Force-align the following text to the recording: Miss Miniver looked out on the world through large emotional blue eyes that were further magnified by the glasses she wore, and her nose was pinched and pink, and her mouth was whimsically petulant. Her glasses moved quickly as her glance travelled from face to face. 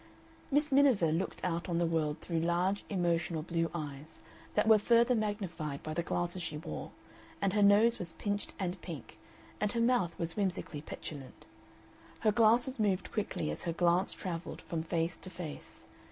Miss 0.49 0.71
Miniver 0.71 1.11
looked 1.11 1.45
out 1.45 1.69
on 1.69 1.77
the 1.77 1.85
world 1.85 2.21
through 2.21 2.39
large 2.39 2.83
emotional 2.89 3.43
blue 3.43 3.69
eyes 3.71 4.19
that 4.55 4.67
were 4.67 4.79
further 4.79 5.13
magnified 5.13 5.83
by 5.83 5.93
the 5.93 6.01
glasses 6.01 6.41
she 6.41 6.57
wore, 6.57 6.89
and 7.39 7.53
her 7.53 7.61
nose 7.61 7.99
was 7.99 8.13
pinched 8.13 8.51
and 8.57 8.81
pink, 8.81 9.19
and 9.59 9.73
her 9.73 9.79
mouth 9.79 10.17
was 10.17 10.35
whimsically 10.35 10.81
petulant. 10.81 11.45
Her 12.21 12.31
glasses 12.31 12.79
moved 12.79 13.11
quickly 13.11 13.51
as 13.51 13.61
her 13.61 13.73
glance 13.73 14.11
travelled 14.11 14.61
from 14.63 14.81
face 14.81 15.17
to 15.17 15.29
face. 15.29 15.85